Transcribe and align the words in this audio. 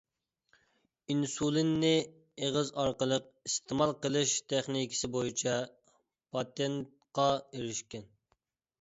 ئىنسۇلىننى 1.13 1.91
ئېغىز 2.39 2.73
ئارقىلىق 2.85 3.29
ئىستېمال 3.51 3.95
قىلىش 4.07 4.35
تېخنىكىسى 4.57 5.13
بويىچە 5.19 5.57
پاتېنتقا 6.03 7.33
ئېرىشكەن. 7.41 8.15